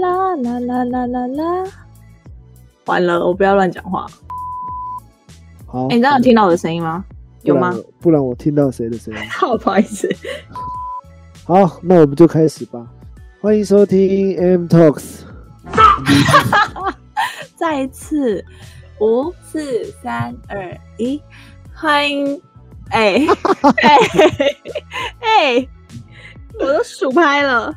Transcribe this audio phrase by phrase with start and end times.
[0.00, 1.70] 啦啦啦啦啦啦！
[2.86, 4.06] 完了，我不要乱讲话。
[5.66, 7.04] 好，哎、你这样有听到我的声音吗？
[7.42, 7.76] 有吗不？
[7.76, 7.84] 然？
[8.00, 9.20] 不然我听到谁的声音？
[9.30, 10.08] 好，不好意思。
[11.44, 12.86] 好，那我们就开始吧。
[13.40, 15.20] 欢迎收听 M Talks。
[17.56, 18.44] 再一次，
[19.00, 21.20] 五四三二一，
[21.74, 22.40] 欢迎！
[22.90, 23.16] 哎
[23.82, 23.98] 哎
[25.20, 25.68] 哎，
[26.60, 27.74] 我都数拍了，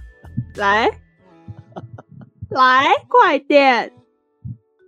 [0.55, 0.90] 来
[2.49, 3.94] 来，快点！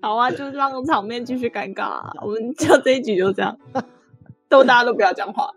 [0.02, 3.58] 好啊，就让场面继续尴尬、啊，我们就这一局就这样，
[4.50, 5.50] 都大家都不要讲话。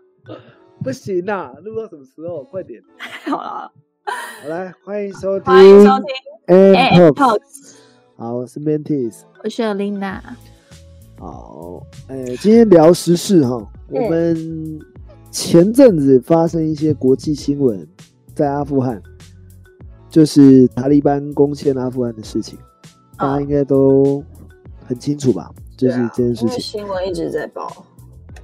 [0.83, 2.43] 不行啊，录到什么时候？
[2.43, 2.81] 快点！
[3.25, 3.71] 好了，
[4.05, 6.07] 好来，欢迎收听欢迎收听
[6.47, 7.13] Talks。
[7.13, 7.60] Talks，
[8.21, 9.21] 好，我是 Mantis。
[9.43, 10.19] 我是 Lina。
[11.17, 13.67] 好，哎，今天聊时事哈。
[13.89, 14.79] 我们
[15.31, 17.83] 前阵子发生一些国际新闻，
[18.35, 19.01] 在阿富汗，
[20.07, 22.59] 就是塔利班攻陷阿富汗的事情，
[23.17, 24.23] 大家应该都
[24.85, 25.49] 很清楚吧？
[25.75, 26.59] 就是这件事情。
[26.59, 27.87] 新闻一直在报。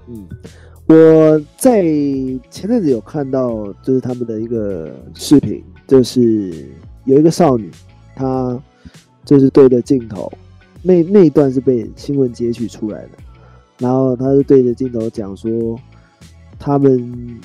[0.08, 0.28] 嗯，
[0.88, 1.84] 我在
[2.50, 6.68] 前阵子有看到，就是他们的一个视频，就是
[7.06, 7.70] 有一个少女，
[8.16, 8.60] 她
[9.28, 10.32] 就是对着镜头，
[10.82, 13.10] 那那一段是被新闻截取出来的，
[13.78, 15.78] 然后他就对着镜头讲说，
[16.58, 17.38] 他们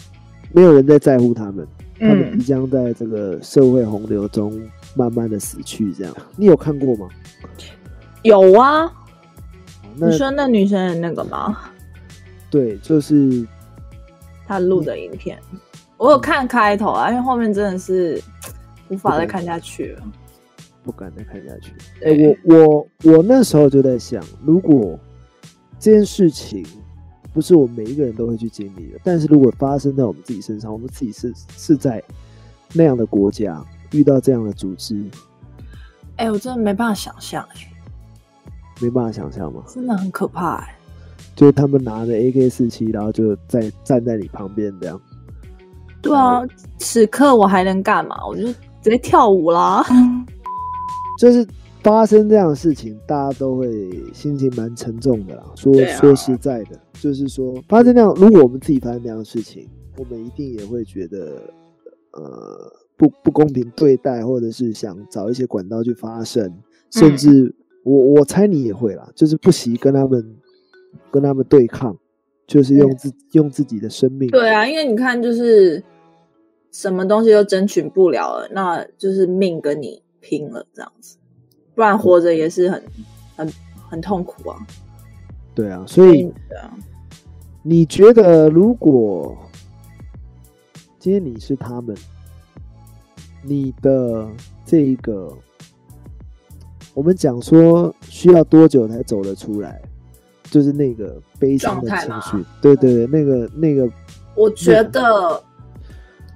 [0.53, 1.67] 没有人在在乎他们，
[1.99, 4.63] 他们嗯即将在这个社会洪流中
[4.95, 7.09] 慢慢的死去，这样，你有看过吗？
[8.23, 8.89] 有啊，
[9.97, 11.59] 你说那女生的那个吗？
[12.49, 13.45] 对，就是
[14.47, 15.37] 他录的影片，
[15.97, 18.23] 我有看开头啊，因为后面真的是
[18.89, 20.03] 无法再看下去了。
[20.83, 21.73] 不敢再看下去。
[22.05, 24.99] 哎、对我我我那时候就在想，如果
[25.79, 26.65] 这件事情
[27.33, 32.03] 不是我们每一个人都会去经历的，但是如果发生在我们自己身上，我们自己是是在
[32.73, 35.03] 那样的国家遇到这样的组织，
[36.17, 37.57] 哎、我真的没办法想象，哎，
[38.81, 39.63] 没办法想象吗？
[39.67, 40.77] 真的很可怕，哎。
[41.35, 45.01] 就是他们拿着 AK 四七，然后就在站在你旁边这样。
[46.03, 46.43] 对啊，
[46.79, 48.27] 此刻我还能干嘛？
[48.27, 49.83] 我就直接跳舞啦。
[51.19, 51.47] 就是
[51.83, 55.45] 发生这样的事情，大家都会心情蛮沉重的啦。
[55.55, 59.69] 说、啊说实在的，就是说发生那样，如果我们自己发生那样的事情，
[59.99, 61.43] 我们一定也会觉得
[62.13, 66.53] 呃不不公平对待，或者是想找一些管道去发声，
[66.91, 70.37] 甚至我我猜你也会啦，就是不惜跟他们
[71.11, 71.97] 跟他们对抗，
[72.47, 74.29] 就是用自、用自己的生命。
[74.31, 75.83] 对啊，因为你看，就是
[76.71, 81.19] 什么东西都争取不了了，那就是命跟你拼了这样子，
[81.75, 82.83] 不然活着也是很
[83.37, 83.53] 很
[83.91, 84.57] 很痛苦啊。
[85.55, 86.29] 对啊，所以
[86.63, 86.73] 啊，
[87.63, 89.37] 你觉得，如果
[90.99, 91.95] 今天你是他们，
[93.43, 94.27] 你的
[94.65, 95.31] 这一个，
[96.95, 99.83] 我们讲说需要多久才走得出来？
[100.45, 103.89] 就是那个悲伤的情绪，对对对，那个那个，
[104.35, 105.43] 我觉得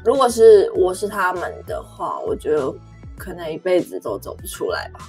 [0.03, 2.75] 如果是我是他们的话，我觉得
[3.17, 5.01] 可能一辈子都走不出来吧。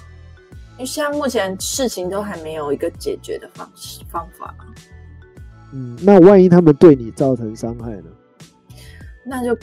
[0.72, 4.54] 因为现在目前事情都还没有一个解决的方式方法，
[5.72, 8.10] 嗯，那万一他们对你造成伤害呢？
[9.24, 9.58] 那就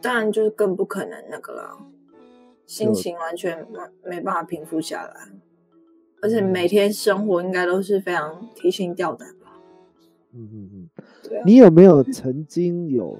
[0.00, 1.76] 当然就是更不可能那个了，
[2.66, 5.14] 心情完全没没办法平复下来，
[6.22, 9.52] 而且每天生活应该都是非常提心吊胆吧。
[10.32, 10.88] 嗯嗯嗯，
[11.28, 13.18] 对啊，你有没有曾经有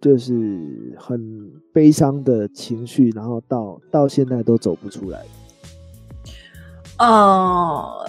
[0.00, 5.22] 就是很悲伤的情绪，然后到到现在都走不出来？
[6.98, 8.06] 呃，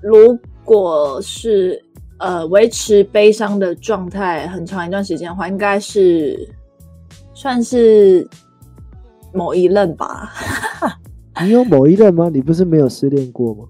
[0.00, 1.82] 如果是
[2.18, 6.48] 呃维持悲伤的状态很长一段时间的话，应该是
[7.34, 8.26] 算是
[9.32, 10.32] 某一任吧。
[11.42, 12.30] 你有某一任吗？
[12.30, 13.64] 你不是没有失恋过吗？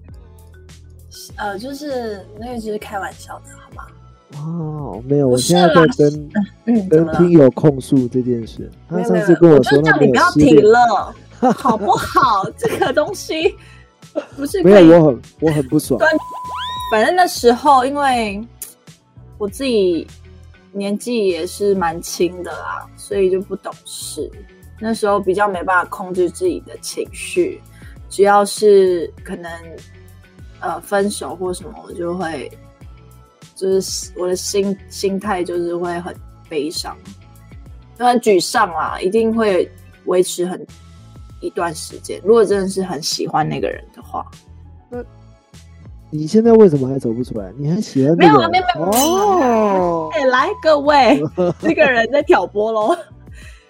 [1.35, 3.83] 呃，就是那个只是开玩笑的，好吗？
[4.35, 5.87] 哦，没有，我现在在
[6.65, 6.89] 跟？
[6.89, 8.69] 跟听友控诉这件事。
[8.89, 11.15] 他上次跟说就叫你不要停，了，
[11.55, 12.43] 好不好？
[12.57, 13.55] 这个东西
[14.35, 15.99] 不是没有，我很我很不爽。
[16.91, 18.45] 反正那时候，因为
[19.37, 20.05] 我自己
[20.73, 24.29] 年纪也是蛮轻的啦，所以就不懂事。
[24.79, 27.61] 那时候比较没办法控制自己的情绪，
[28.09, 29.49] 只要是可能
[30.59, 32.51] 呃分手或什么，我就会
[33.57, 36.15] 就是我的心心态就是会很
[36.47, 36.95] 悲伤，
[37.97, 39.69] 就很沮丧啊，一定会
[40.05, 40.65] 维持很
[41.41, 42.21] 一段时间。
[42.23, 44.25] 如果真的是很喜欢那个人的话，
[44.89, 45.03] 那
[46.09, 47.51] 你现在为什么还走不出来？
[47.57, 48.27] 你很喜欢这个？
[48.27, 48.85] 没有啊，没有没有。
[48.85, 51.21] 哦，哎、来各位，
[51.59, 52.95] 这个人在挑拨喽。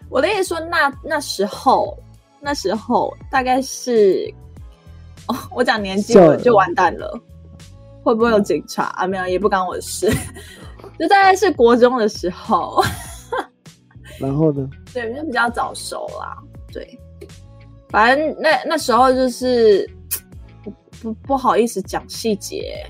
[0.10, 1.98] 我的意思说那，那时候，
[2.40, 4.32] 那时候大概是，
[5.28, 7.20] 哦，我讲年纪叫我就完蛋了，
[8.08, 9.06] 会不会有警察啊？
[9.06, 10.10] 没有，也不干我的事。
[10.98, 12.82] 就大概是国中的时候，
[14.18, 14.70] 然后呢？
[14.94, 16.38] 对，就比较早熟啦。
[16.72, 16.98] 对，
[17.90, 19.86] 反正那那时候就是
[20.64, 20.72] 不
[21.02, 22.86] 不不好意思讲细节。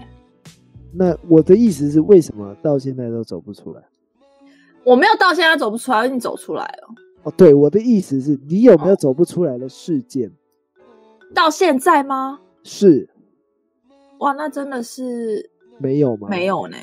[0.94, 3.82] 那我的意思是，为什么到现在都走不出来？
[4.84, 6.88] 我没有到现在走不出来，我已经走出来了。
[7.24, 10.32] 哦，对，我的意思是你有没有走不出来的事件？
[11.34, 12.40] 到现在吗？
[12.64, 13.10] 是
[14.20, 15.50] 哇，那真的是
[15.80, 16.28] 没有吗？
[16.30, 16.46] 没。
[16.46, 16.78] 有呢。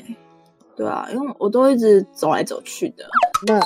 [0.75, 3.05] 对啊，因为我都一直走来走去的。
[3.47, 3.59] 那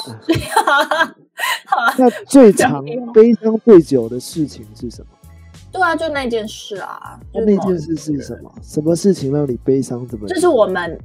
[1.97, 2.83] 那最 长
[3.13, 5.07] 悲伤最久的事情是什么？
[5.71, 8.51] 对啊，就那件事啊，就那件事是什么？
[8.61, 10.35] 什么事情让你悲伤怎么久？
[10.35, 10.99] 就是我们，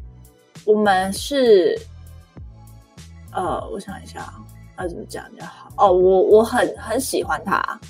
[0.66, 1.74] 我们是，
[3.32, 4.32] 呃，我想一下，
[4.78, 5.70] 要怎么讲比较好？
[5.78, 7.80] 哦，我我很很喜欢他，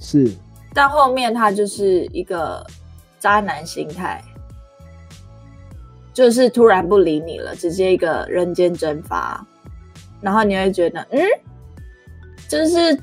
[0.00, 0.30] 是
[0.72, 2.64] 但后面他就是一个
[3.18, 4.22] 渣男心态，
[6.12, 9.44] 就是突然不理你了，直接一个人间蒸发，
[10.20, 11.20] 然后你会觉得，嗯，
[12.48, 12.98] 就是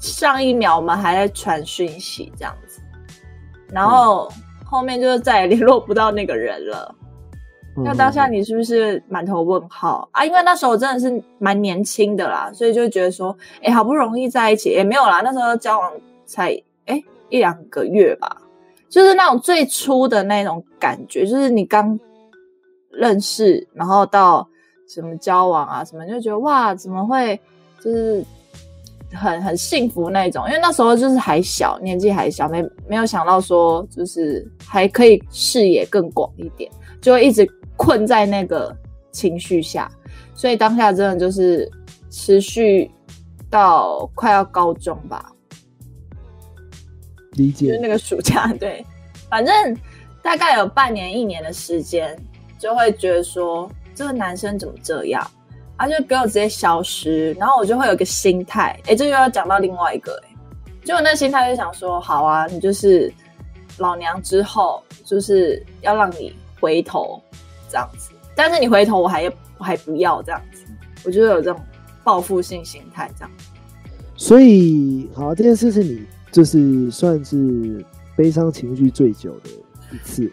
[0.00, 2.80] 上一秒我们还在传讯息这样子，
[3.68, 4.30] 然后
[4.64, 6.94] 后面就是再也联络不到那个人了。
[7.74, 10.22] 那当下你你是不是满头问号啊？
[10.26, 15.90] 因为那时候真的是蛮年轻的啦，所以就觉得说，哎、好不容易在一起，也没有啦，那时候交往
[16.26, 16.50] 才
[16.84, 18.41] 哎、一两个月吧，
[18.92, 21.98] 就是那种最初的那种感觉，就是你刚
[22.90, 24.46] 认识，然后到
[24.86, 27.40] 什么交往啊什么，就觉得哇，怎么会
[27.82, 28.22] 就是
[29.14, 30.44] 很很幸福那种？
[30.46, 36.70] 因为那时候就是还小，年纪还小，没没有想到说就是还可以视野更广一点。
[37.00, 38.76] 就会一直困在那个
[39.10, 39.90] 情绪下，
[40.34, 41.68] 所以当下真的就是
[42.10, 42.90] 持续
[43.50, 45.32] 到快要高中吧，
[47.32, 47.68] 理解。
[47.68, 48.84] 就是那个暑假，对，
[49.28, 49.76] 反正
[50.22, 52.16] 大概有半年一年的时间，
[52.58, 55.28] 就会觉得说这个男生怎么这样，
[55.78, 60.34] 他就给我直接消失，然后我就会有个心态，哎，这又要讲到另外一个，哎，
[60.84, 63.12] 就我那心态就想说，好啊，你就是
[63.78, 67.20] 老娘之后就是要让你回头
[67.68, 69.24] 这样子，但是你回头我还
[69.58, 70.64] 我还不要这样子，
[71.04, 71.60] 我就有这种
[72.04, 73.30] 报复性心态这样。
[74.14, 77.84] 所以，好，这件事是你就是算是
[78.16, 79.50] 悲伤情绪最久的
[79.92, 80.30] 一次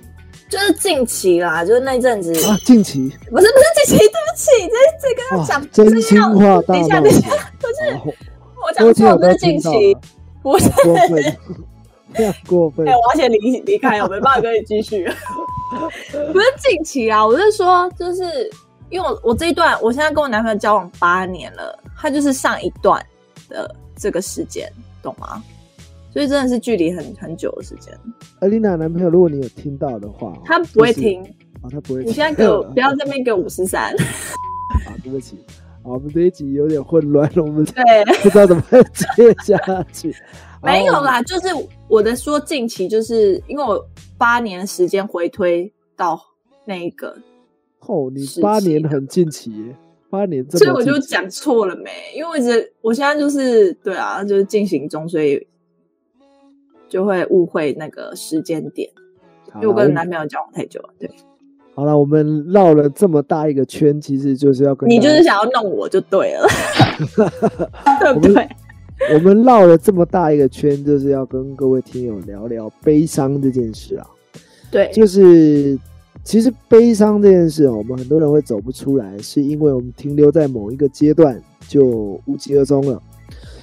[0.49, 2.57] 就是近期啦，就是那阵子，啊。
[2.65, 7.29] 近期不是不是近期，对不起，这这个要哇讲，真心话大等一下等一下，，
[7.59, 8.05] 不是好
[8.65, 10.01] 我讲错，不是近期了，
[10.41, 11.37] 不是，过分，
[12.13, 12.93] 非常过分哎、。
[12.95, 15.07] 我要先离离开，我没办法跟你继续。
[16.33, 18.49] 不是近期啊，我是说，就是
[18.89, 23.05] 因为我我这一段，我现在跟我男朋友交往八年了，他就是上一段
[23.47, 24.67] 的这个时间，
[25.03, 25.43] 懂吗？
[26.11, 27.93] 所以真的是距离很很久的时间，
[28.39, 31.23] 艾丽娜男朋友，如果你有听到的话，他不会就是听。
[31.61, 32.09] 啊，他不会听。
[32.09, 33.93] 你现在给我不要在那边给五十三，
[34.87, 35.37] 啊，对不起，
[35.83, 38.63] 好，我们这一集有点混乱了，我们 对，不知道怎么
[39.15, 39.57] 接下
[39.91, 40.11] 去。
[40.61, 41.47] 好， 没有啦，就是
[41.87, 43.85] 我的说近期，就是因为我
[44.17, 46.19] 八年的时间回推到
[46.65, 47.15] 那一个，
[47.81, 49.75] 哦，你八年很近期耶，
[50.09, 51.91] 八年所以我就讲错了没？
[52.15, 55.45] 因为我一直我现在就是对啊，就是进行中，所以
[56.89, 58.89] 就会误会那个时间点，
[59.55, 60.89] 因为我跟男朋友交往太久了。
[60.99, 61.09] 对
[61.75, 66.45] 好了，我们绕了这么大一个圈，其实就是要跟你就是想要弄我就对了，
[68.01, 68.49] 对不对？
[69.13, 74.05] 我们绕了这么大一个圈，就是要跟各位听友聊聊悲伤这件事啊。
[74.69, 75.79] 对，就是
[76.21, 83.01] 其实悲伤这件事哦，我们很多人会走不出来，是因为我们停留在某一个阶段就无疾而终了。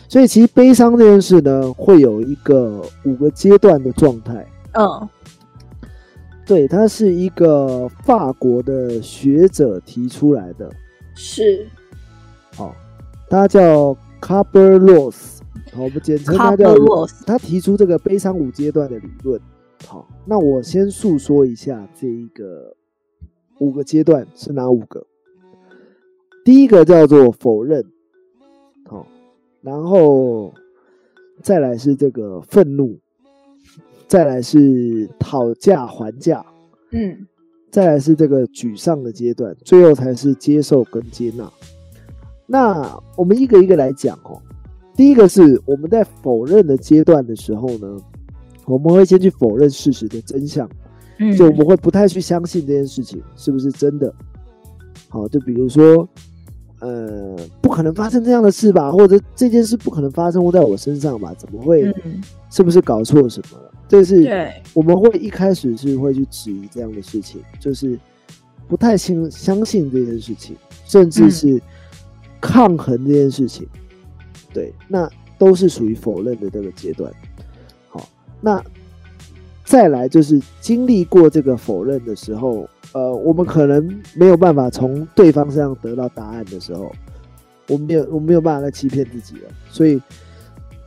[0.08, 4.46] 所以其实悲伤这件事呢，会有一个五个阶段的状态。
[4.72, 5.08] 嗯
[6.46, 10.70] 对，它是一个法国的学者提出来的，
[11.16, 11.66] 是
[12.56, 12.72] 哦，
[13.28, 15.38] 他叫 Carber Ross，
[15.72, 16.72] 好，我们简称他叫
[17.26, 19.40] 他提出这个悲伤五阶段的理论。
[19.88, 22.76] 好，那我先诉说一下这一个
[23.58, 25.04] 五个阶段是哪五个。
[26.44, 27.88] 第一个叫做否认，好，
[29.62, 30.52] 然后
[31.42, 32.98] 再来是这个愤怒，
[34.06, 36.44] 再来是讨价还价，
[36.90, 37.26] 嗯
[37.70, 41.50] 再来是这个沮丧的阶段，最后才是接受跟接纳。
[42.46, 44.40] 那我们一个一个来讲哦。
[44.94, 48.00] 第一个是我们在否认的阶段的时候呢，
[48.64, 50.66] 我们会先去否认事实的真相，
[51.18, 54.14] 嗯，就我们会不太去相信这件事情是不是真的。
[55.10, 56.08] 好，就比如说，
[56.86, 61.34] 呃，不可能发生这样的事吧，或者这件事不可能发生在我身上吧？
[61.36, 61.84] 怎么会？
[62.04, 63.72] 嗯，是不是搞错什么了？
[63.88, 67.98] 这是，我们会一开始是会去质疑这样的事情，就是
[68.68, 71.60] 不太信相信这件事情，甚至是
[72.40, 73.66] 抗衡这件事情。
[74.52, 77.12] 对，那都是属于否认的这个阶段。
[77.88, 78.08] 好，
[78.40, 78.62] 那
[79.64, 86.90] 再来就是经历过这个否认的时候，呃，我们可能没有办法从对方身上得到答案的时候，
[87.68, 89.50] 我们没有我们没有办法再欺骗自己了。
[89.68, 90.00] 所以，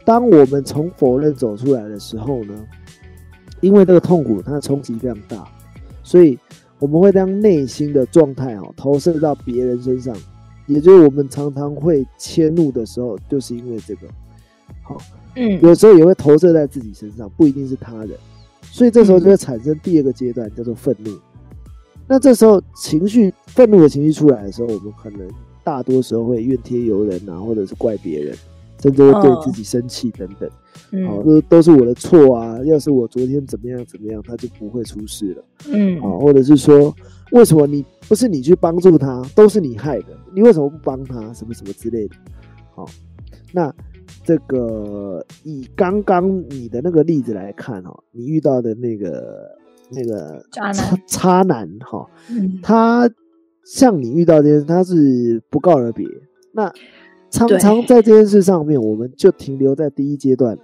[0.04, 2.66] 当我们从否认走出来的时候呢，
[3.62, 5.48] 因为这个痛苦它的冲击非常大，
[6.02, 6.36] 所以
[6.80, 10.16] 我们会将内心的状态哦投射到别人身上，
[10.66, 14.08] 也就是我们常常会迁怒的时候，就是因为这个。
[14.82, 14.98] 好，
[15.36, 18.18] 嗯，有时候也会投射在自己身上，不一定是他人，
[18.64, 21.12] 所以这时候就会产生第二个阶段，叫做愤怒。
[22.10, 25.30] 那这时候情绪愤怒的情绪出来的时候，我们可能
[25.64, 28.36] 大多时候会怨天尤人啊，或者是怪别人，
[28.82, 30.50] 甚至会对自己生气等等。
[30.50, 30.56] 好，
[30.92, 32.58] 嗯，都都是我的错啊！
[32.64, 35.44] 要是我昨天怎么样怎么样，他就不会出事了。
[35.68, 36.92] 嗯，好，或者是说，
[37.32, 40.18] 为什么你不是你去帮助他，都是你害的？
[40.34, 41.32] 你为什么不帮他？
[41.32, 42.16] 什么什么之类的。
[42.74, 42.90] 好，
[43.54, 43.72] 那
[44.24, 49.48] 这个以刚刚你的那个例子来看哦，你遇到的那个
[49.92, 50.74] 那个渣男。
[50.74, 53.10] 差差男哈，嗯，他
[53.66, 56.06] 像你遇到这件事，他是不告而别。
[56.54, 56.72] 那
[57.30, 60.58] 常常在这件事上面，我们就停留在第一阶段。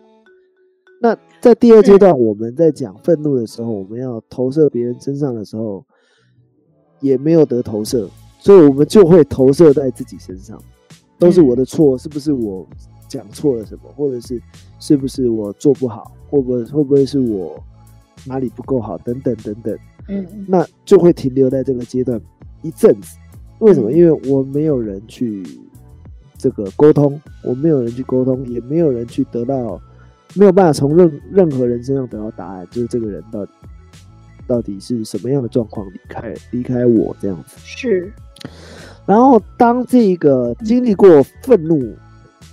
[1.01, 5.85] 那在第二阶段，我们在讲愤怒的时候，我们要投射别人身上的时候，
[7.01, 10.59] 也没有得投射，所以我们就会投射在自己身上，
[11.19, 12.65] 都是我的错，是不是我
[13.07, 14.41] 讲错了什么，或者是
[14.79, 17.61] 是不是我做不好，会不会会不会是我
[18.25, 19.77] 哪里不够好，等等等等。
[20.07, 22.21] 嗯，那就会停留在这个阶段
[22.61, 23.17] 一阵子。
[23.59, 23.89] 为什么？
[23.89, 25.43] 嗯因为我没有人去
[26.37, 29.81] 这个沟通，我没有人去沟通，也没有人去得到，
[30.35, 33.51] 没有办法从任任何人身上得到答案，就是这个人到底
[34.45, 37.57] 到底是什么样的状况离开离开我这样子。
[37.57, 38.11] 是，
[39.05, 41.95] 然后当这个经历过愤怒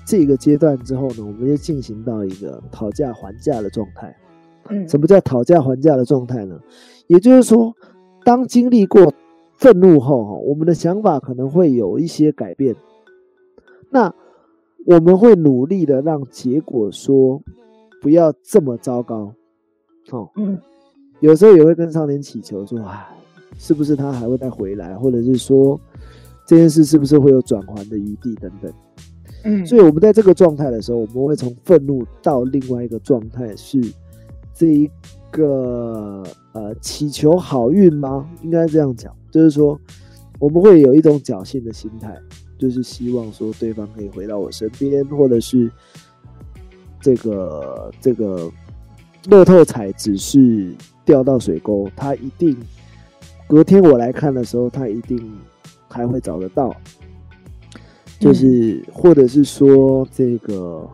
[0.07, 4.17] 这个阶段之后呢，我们就进行到一个讨价还价的状态。
[4.69, 6.59] 嗯，什么叫讨价还价的状态呢？
[7.07, 7.75] 也就是说，
[8.25, 9.13] 当经历过
[9.57, 12.75] 愤怒后，哈，我们的想法可能会有一些改变。
[13.91, 14.15] 那
[14.87, 17.43] 我们会努力的让结果说
[18.01, 19.35] 不要这么糟糕。
[20.11, 20.59] 哦，嗯，
[21.21, 23.09] 有时候也会跟上天祈求说，啊，
[23.59, 25.79] 是不是他还会再回来，或者是说
[26.47, 28.73] 这件事是不是会有转圜的余地等等。
[29.45, 33.81] 嗯，所以我们在这个状态的时候，我们会从愤怒到另外一个状态，是
[34.55, 34.91] 这一
[35.31, 38.29] 个呃祈求好运吗？
[38.43, 39.79] 应该这样讲，就是说
[40.39, 42.17] 我们会有一种侥幸的心态，
[42.59, 45.71] 就是希望说对方可以回到我身边，或者是
[47.01, 48.51] 这个这个
[49.29, 52.57] 乐透彩只是掉到水沟，他一定
[53.49, 55.33] 隔天我来看的时候，他一定
[55.89, 56.75] 还会找得到。
[58.19, 60.89] 就是，或者是说这个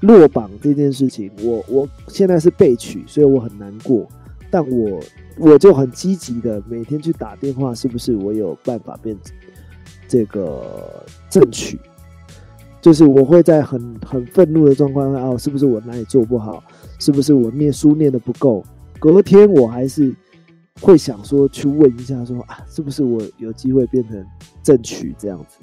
[0.00, 4.06] 落榜这件事情，我我现在是被取，所以我很难过，
[4.50, 5.00] 但我
[5.36, 9.16] 我就很积极的每天去打电话，是不是我有办法变
[10.06, 11.78] 这个正取？
[12.80, 16.62] 就是我会在很很愤怒的状况下，哦，是不是我哪里做不好？
[17.00, 18.64] 是不是我念书念的不够？
[19.00, 20.14] 隔天我还是
[20.80, 24.24] 会想说去问一下说啊，是不是我有机会变成
[24.62, 25.58] 正取这样子？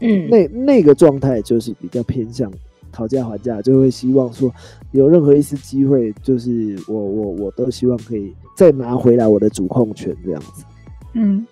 [0.00, 2.52] 嗯，那那个状态就是比较偏向
[2.96, 4.50] 讨价还价，就会希望说
[4.92, 10.64] 有任何一丝机会，就是我我我都希望可以再拿回来我的主控权这样子。
[11.12, 11.46] 嗯，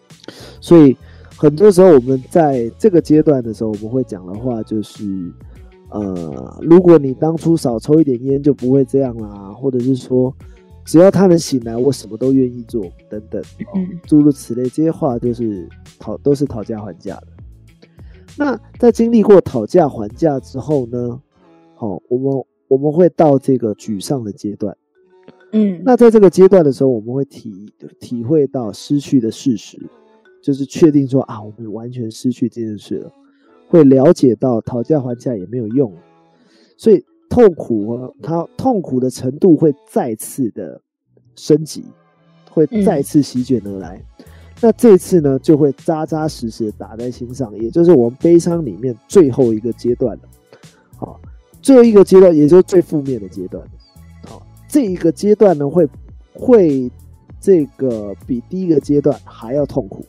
[0.58, 0.96] 所以
[1.36, 5.30] 很多时候我们在这个阶段的时候，我们会讲的话就是，
[5.90, 10.34] 呃，如果你当初少抽一点烟，就不会这样啦，或者是说，
[10.86, 13.42] 只要他能醒来，我什么都愿意做，等等，
[14.06, 17.26] 诸如此类，这些话就是讨都是讨价还价的。
[18.36, 21.20] 那在经历过讨价还价之后呢，
[21.84, 24.76] 好、我们我们会到这个沮丧的阶段。
[25.52, 29.78] 嗯，那在这个阶段的时候，我们会体体会到失去的事实，
[30.42, 33.12] 就是确定说啊，我们完全失去这件事了，
[33.68, 35.92] 会了解到讨价还价也没有用，
[36.76, 40.80] 所以痛苦啊，它痛苦的程度会再次的
[41.36, 41.84] 升级，
[42.50, 44.02] 会再次席卷而来。
[44.60, 50.22] 那这次呢，就会扎扎实实打在心上，也就是我们悲伤里面最后一个阶段了。
[51.64, 53.64] 好，最后一个阶段，也就是最负面的阶段。
[54.26, 55.88] 好，这一个阶段呢，会
[56.32, 56.90] 会
[57.40, 60.04] 这个比第一个阶段还要痛苦，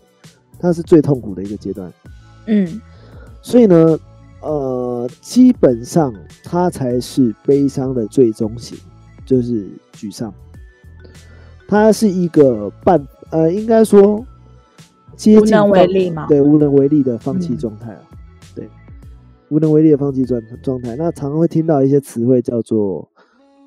[0.59, 1.91] 它是最痛苦的一个阶段。
[2.47, 2.81] 嗯
[3.41, 3.99] 所以呢，
[4.41, 8.77] 呃，基本上它才是悲伤的最终型，
[9.25, 10.33] 就是沮丧。
[11.67, 14.23] 它是一个半呃，应该说
[15.15, 18.14] 接近无能为力嘛对，无能为力的放弃嗯状态啊，对，
[19.55, 20.97] 无能为力的放弃状状态。
[20.97, 23.09] 那常常会听到一些词汇叫做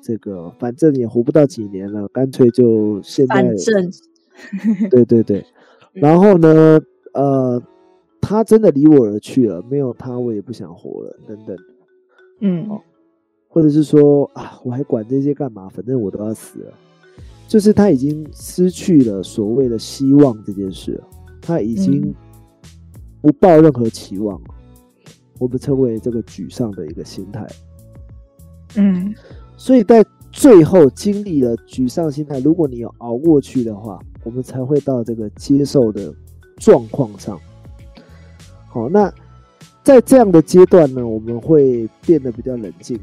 [0.03, 3.91] 这个，反正也活不到几年了，干脆就现在反正。
[4.91, 5.43] 对对对，
[5.93, 6.79] 然后呢，
[7.13, 7.59] 呃，
[8.21, 11.57] 他真的离我而去了，没有他我也不想活了，等等，
[12.41, 12.79] 嗯。
[13.47, 15.67] 或者是说啊，我还管这些干嘛？
[15.69, 16.73] 反正我都要死了，
[17.47, 21.07] 就是他已经失去了所谓的希望这件事了，
[21.41, 22.13] 他已经嗯。
[23.21, 24.47] 不抱任何期望了，
[25.39, 27.47] 我们称为这个沮丧的一个心态。
[28.75, 29.15] 嗯
[29.57, 36.13] 所以在最后经历了沮丧心态，如果你有熬过去的话，我们才会到这个接受的
[36.57, 37.37] 状况上。
[38.67, 39.11] 好，那
[39.83, 42.97] 在这样的阶段呢，我们会变得比较冷静，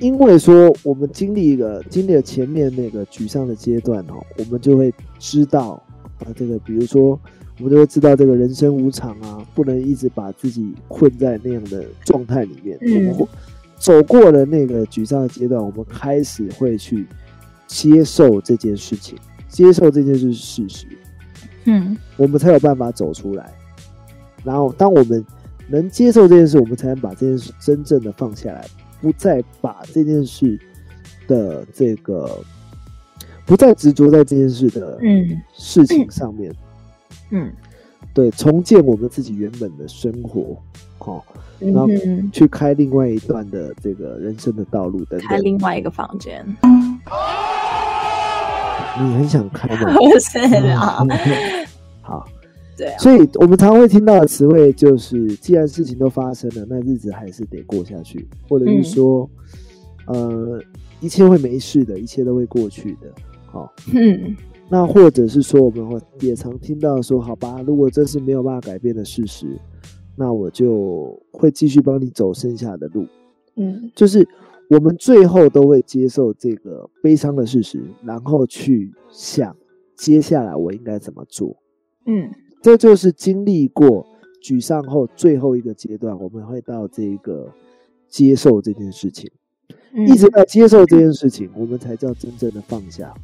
[0.00, 5.80] 因为说我们经历一个经历了前面那个沮丧的阶段哦，我们就会知道
[6.18, 7.18] 啊，这个比如说
[7.58, 12.78] 我们就会知道这个人生无常啊，不能一直把自己困在那样的状态里面。
[12.80, 13.28] 嗯我们
[13.76, 17.06] 走过了那个沮丧的阶段，我们开始会去
[17.66, 20.86] 接受这件事情，接受这件事是事实，
[21.64, 23.52] 嗯我们才有办法走出来。
[24.44, 25.24] 然后，当我们
[25.68, 28.66] 能接受这件事，我们才能把这件事真正的放下来，
[29.00, 30.58] 不再把这件事
[31.26, 32.38] 的这个，
[33.44, 36.50] 不再执着在这件事的嗯事情上面。
[36.52, 36.56] 嗯
[38.14, 40.56] 对，重建我们自己原本的生活，
[40.98, 41.24] 好、
[41.60, 45.44] 嗯然后嗯，去开另外一段的这个人生的道路等开等。
[45.44, 46.44] 另外一个房间，
[49.00, 49.94] 你很想开吗？
[49.94, 51.04] 不 是啊，
[52.02, 52.24] 好，
[52.76, 59.28] 对啊，所以我们常会听到的词汇就是，既然事情都发生了，那日子还是得过下去，或者是说，
[60.06, 60.60] 呃，
[61.00, 63.12] 一切会没事的，一切都会过去的。
[63.46, 64.36] 好、嗯
[64.70, 69.46] 那或者是说，我们会也常听到说，好吧，如果这是没有办法改变的事实，
[70.16, 73.06] 那我就会继续帮你走剩下的路。
[73.56, 73.90] 嗯。
[73.94, 74.28] 就是
[74.68, 79.56] 我们最后都会接受这个悲伤的事实，然后去想
[79.96, 81.56] 接下来我应该怎么做。
[82.06, 82.30] 嗯。
[82.60, 84.04] 这就是经历过
[84.42, 87.50] 沮丧后最后一个阶段，我们会到这个
[88.08, 89.30] 接受这件事情，
[89.94, 93.14] 嗯，一直到接受这件事情，我们才叫真正的放下，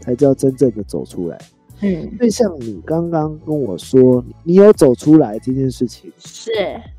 [0.00, 1.38] 才叫真正的走出来。
[1.82, 6.50] 嗯就像你刚刚跟我说，你有走出来这件事情，是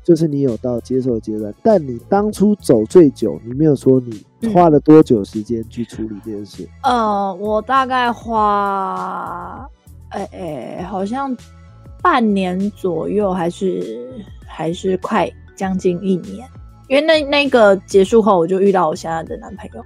[0.04, 6.68] 就是你有到接受阶段，但你当初走最久，你没有说你嗯花了多久时间去处理这件事。
[6.84, 9.68] 呃，我大概花，
[10.10, 11.36] 哎、哎、好像
[12.00, 14.08] 半年左右，还是
[14.46, 16.46] 还是快将近一年。
[16.86, 19.84] 因为那那个结束后，我就遇到我现在的男朋友。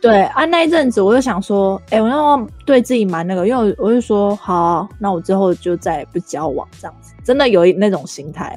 [0.00, 8.56] 对啊，那一阵子我就想说，哎、我那时候对自己蛮那个，因为我我就说，好啊、那我之后就再也不交往这样子，真的有一那种心态，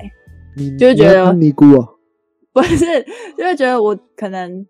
[0.77, 1.33] 就是觉得
[2.51, 3.03] 不是，
[3.37, 4.65] 就会觉得我可能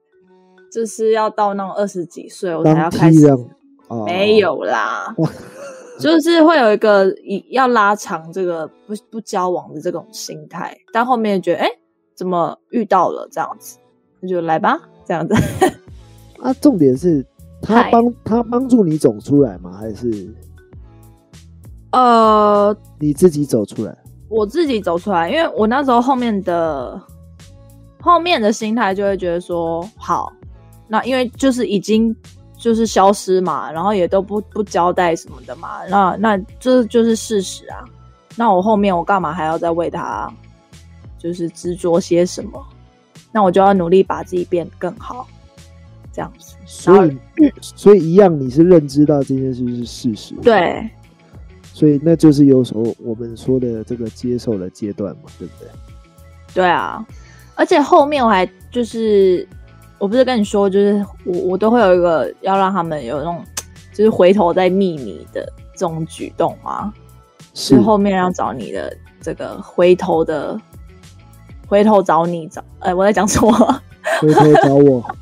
[0.71, 3.27] 就是要到那种二十几岁，我才要当开始
[4.05, 5.13] 没有啦，
[5.99, 11.79] 就是会有一个以要拉长这个不不交往的这种心态，但后面觉得哎、诶
[12.15, 13.77] 怎么遇到了这样子，
[14.21, 15.34] 那就来吧，这样子。
[16.41, 17.25] 啊，重点是
[17.62, 19.71] 他帮他帮助你走出来吗？
[19.80, 20.34] 还是
[21.91, 23.97] 呃，你自己走出来？
[24.30, 27.02] 我自己走出来，因为我那时候后面的
[27.99, 30.32] 后面的心态就会觉得说，好，
[30.88, 32.15] 那因为就是已经
[32.58, 37.84] 就是消失嘛，然后也都不不交代什么的嘛，那那这就是事实啊。
[38.36, 40.32] 那我后面我干嘛还要再为他
[41.17, 42.63] 就是执着些什么？
[43.32, 45.28] 那我就要努力把自己变得更好，
[46.19, 46.55] 这样子。
[46.65, 47.17] 所以
[47.62, 50.89] 所以一样，你是认知到这件事是事实，，对，
[51.73, 55.69] 所以那就是有时候我们说的这个接受的阶段嘛，对不对？
[56.53, 57.05] 对啊，
[57.55, 59.47] 而且后面我还就是，
[59.97, 63.41] 我不是跟你说，就是我我都会有一个要让他们有那种，
[63.93, 66.93] 就是回头再密你的这种举动吗？
[67.53, 70.60] 是是后面要找你的这个回头的，
[71.67, 73.82] 回头找你找，哎、我在讲什么？
[74.21, 75.15] 回头找我，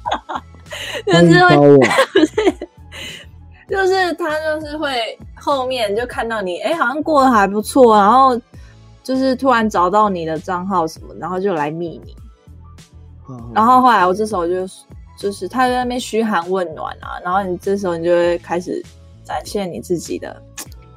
[1.06, 1.80] 就是会
[3.70, 8.40] 就是他就是会后面就看到你，哎、好像过得还不错，然后
[9.04, 12.16] 就是突然找到你的账号什么，然后就来密你。
[13.54, 14.66] 然后后来我这时候就
[15.20, 18.82] 就是他在那边嘘寒问暖啊，然后你这时候你就会开始
[19.26, 20.42] 展现你自己的，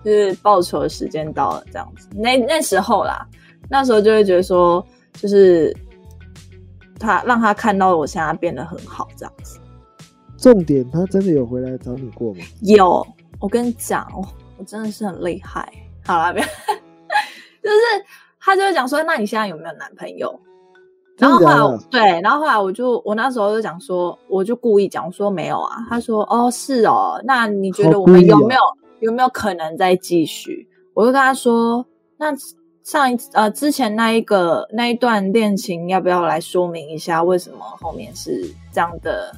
[0.04, 2.08] 就是报仇的时间到了这样子。
[2.14, 3.26] 那那时候啦，
[3.68, 5.76] 那时候就会觉得说，就是
[7.00, 9.58] 他让他看到我现在变得很好这样子。
[10.40, 12.40] 重点，他真的有回来找你过吗？
[12.62, 13.06] 有，
[13.38, 14.26] 我跟你讲，我
[14.56, 15.70] 我真的是很厉害。
[16.06, 16.42] 好了，别，
[17.62, 17.76] 就是
[18.40, 20.40] 他就会讲说，那你现在有没有男朋友？
[21.18, 25.76] 然后后来对，然后后来我就我那时候就讲说，我就故意讲说没有啊。
[25.90, 28.60] 他说哦是哦，那你觉得我们有没有
[29.00, 30.66] 有没有可能再继续？
[30.94, 31.84] 我就跟他说，
[32.16, 32.32] 那
[32.82, 39.30] 上一次呃之前那一个那一段恋情要不要来说明一下，为什么后面是这样的？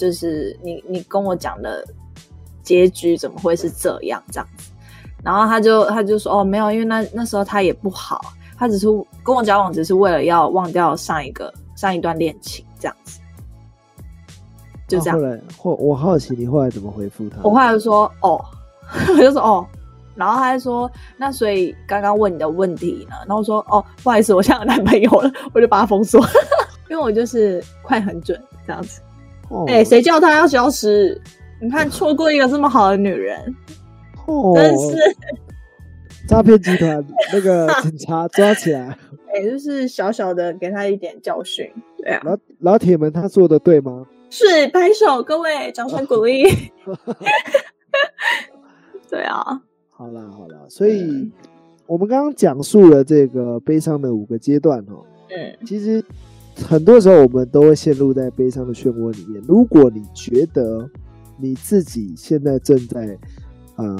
[0.00, 1.84] 就是你你跟我讲的
[2.62, 4.70] 结局怎么会是这样这样子？
[5.22, 8.20] 然后他就他就说哦没有，因为那那时候他也不好。
[8.56, 8.86] 他只是
[9.24, 13.18] 跟我交往，只是为了要忘掉上一个上一段恋情，这样子，
[14.86, 15.18] 就这样。
[15.18, 17.38] 后来，后我好奇你后来怎么回复他？
[17.42, 18.38] 我后来就说哦，
[19.16, 19.66] 我就说哦，
[20.14, 23.16] 然后他就说那所以刚刚问你的问题呢？
[23.26, 26.20] 然后说哦，不好意思，我现在有男朋友了，我就把他封锁，
[26.90, 29.00] 因为我就是快很准这样子。
[29.66, 31.20] 哎，谁叫他要消失？
[31.60, 33.54] 你看错过一个这么好的女人，
[34.54, 34.96] 真是。
[36.28, 38.96] 诈骗集团那个 警察抓起来，
[39.34, 42.22] 哎，就是小小的给他一点教训，对啊。
[42.24, 44.06] 老老铁们，他做的对吗？
[44.30, 46.44] 是，拍手，各位，掌声 鼓励。
[49.10, 49.60] 对啊。
[49.90, 51.32] 好啦好啦，所以
[51.86, 55.04] 我们刚刚讲述了这个悲伤的五个阶段哦。
[55.30, 55.66] 嗯。
[55.66, 56.00] 其实
[56.64, 59.42] 很多时候我们都会陷入在悲伤的漩涡里面。
[59.46, 60.88] 如果你觉得
[61.38, 63.18] 你自己现在正在。
[63.76, 63.96] 啊，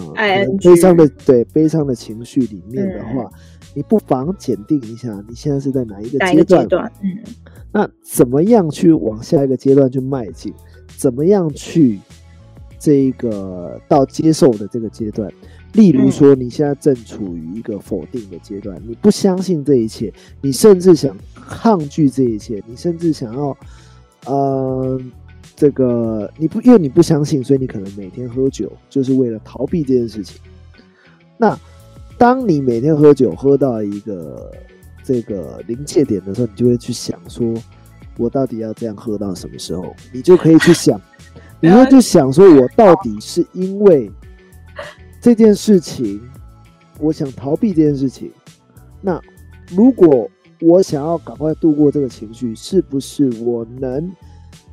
[0.62, 3.30] 悲伤的对悲伤的情绪里面的话，
[3.74, 6.92] 你不妨检定一下，你现在是在哪一个阶段？
[7.02, 7.16] 嗯，
[7.72, 10.52] 那怎么样去往下一个阶段去迈进？
[10.98, 11.98] 怎么样去
[12.78, 15.32] 这个到接受的这个阶段？
[15.72, 21.16] 例如说，你现在正处于一个否定的阶段，你不相信这一切，你甚至想
[21.50, 23.58] 抗拒这一切，你甚至想要，
[24.24, 24.98] 呃。
[25.56, 30.40] 这个你不因为你不相信，所以你可能每天喝酒，就是为了逃避这件事情。
[31.36, 31.58] 那
[32.16, 34.50] 当你每天喝酒喝到一个
[35.04, 37.52] 这个临界点的时候，你就会去想说，
[38.16, 39.94] 我到底要这样喝到什么时候？
[40.14, 40.98] 你就可以去想，
[41.60, 44.10] 你会去想说，我到底是因为
[45.20, 46.18] 这件事情，
[46.98, 48.32] 我想逃避这件事情。
[49.02, 49.20] 那
[49.68, 50.26] 如果
[50.60, 54.10] 我想要赶快度过这个情绪，是不是我能？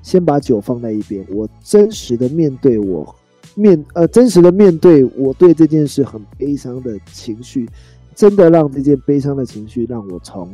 [0.03, 3.13] 先把酒放在一边，我真实的面对我
[3.55, 7.67] 面呃，真实的面对我对这件事很悲伤的情绪，
[8.15, 10.49] 真的让这件悲伤的情绪让我从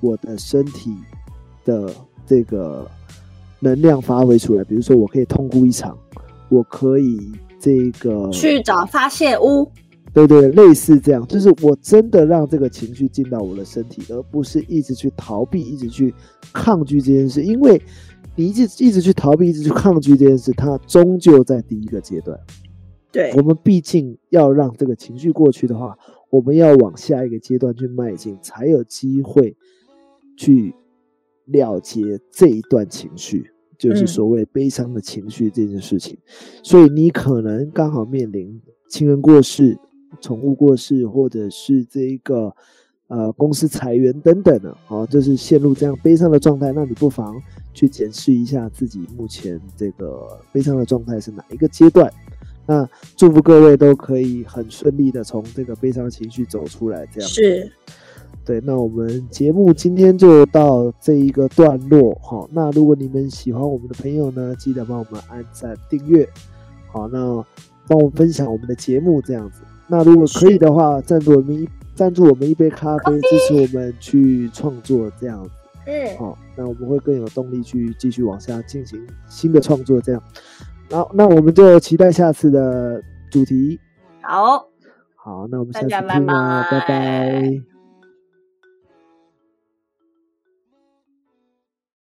[0.00, 0.96] 我的身体
[1.64, 1.94] 的
[2.26, 2.90] 这个
[3.60, 4.64] 能量发挥出来。
[4.64, 5.96] 比如说，我可以痛哭一场，
[6.48, 9.70] 我可以这个去找发泄屋，
[10.12, 16.14] 对对，类似这样，就是我真的让这个情绪进到我的身体，而不是一直去逃避，一直去
[16.52, 17.80] 抗拒这件事，因为。
[18.34, 22.34] 你一直一直去逃避，一直去抗拒这件事，它终究在第一个阶段。
[23.10, 25.94] 对我们毕竟要让这个情绪过去的话，
[26.30, 29.54] 我们要往下一个阶段去迈进，才有机会
[30.34, 30.74] 去
[31.44, 36.16] 了结这一段情绪，就是所谓悲伤的情绪这件事情。
[36.62, 39.76] 所以你可能刚好面临亲人过世、
[40.20, 42.54] 宠物过世，或者是这一个
[43.08, 47.40] 呃公司裁员等等的，好，就是陷入这样悲伤的状态，那你不妨。
[47.74, 52.12] 去检视一下自己目前这个悲伤的状态是哪一个阶段？
[52.66, 57.06] 那祝福各位都可以很顺利的从这个悲伤情绪走出来。
[57.06, 57.72] 这样是，
[58.44, 58.60] 对。
[58.60, 62.14] 那我们节目今天就到这一个段落。
[62.22, 66.28] 好，那如果你们喜欢我们的朋友呢，记得帮我们按赞订阅。
[66.88, 67.42] 好，那
[67.88, 69.62] 帮我们分享我们的节目这样子。
[69.92, 75.50] 那如果可以的话，赞助我们一赞助我们一杯咖啡，支持我们去创作这样子。
[75.86, 80.22] 嗯，好，那我们会更有动力去继续往下进行新的创作，这样。
[80.90, 83.78] 好，那我们就期待下次的主题。
[84.22, 84.66] 好，
[85.14, 87.71] 好，那我们下次见啦，拜拜。